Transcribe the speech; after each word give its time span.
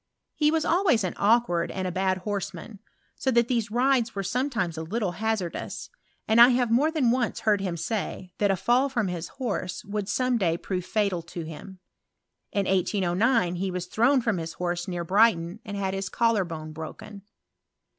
He 0.33 0.49
was 0.49 0.65
always 0.65 1.03
an 1.03 1.13
awkward 1.17 1.69
and 1.69 1.87
a 1.87 1.91
bad 1.91 2.17
horseman, 2.17 2.79
so 3.15 3.29
that 3.29 3.47
these 3.47 3.69
rides 3.69 4.15
were 4.15 4.23
sometimes 4.23 4.75
a 4.75 4.81
little 4.81 5.13
ha^rdous; 5.13 5.89
and 6.27 6.41
I 6.41 6.49
have 6.49 6.71
more 6.71 6.89
than 6.89 7.11
once 7.11 7.41
heard 7.41 7.59
htm 7.59 7.77
say, 7.77 8.33
that 8.39 8.49
a 8.49 8.55
fall 8.55 8.89
front 8.89 9.11
his 9.11 9.27
horse 9.27 9.85
would 9.85 10.09
some 10.09 10.39
dm 10.39 10.63
prove 10.63 10.85
fatal 10.87 11.21
to 11.21 11.43
him. 11.43 11.81
In 12.51 12.65
1809 12.65 13.57
he 13.57 13.69
was 13.69 13.85
thrown 13.85 14.21
from 14.21 14.39
hu 14.39 14.45
horse 14.57 14.87
near 14.87 15.03
Brighton, 15.03 15.59
and 15.63 15.77
had 15.77 15.93
his 15.93 16.09
collar 16.09 16.45
bone 16.45 16.71
broken. 16.73 17.21